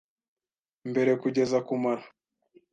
mbere 0.89 1.11
kugeza 1.21 1.57
kumara. 1.67 2.05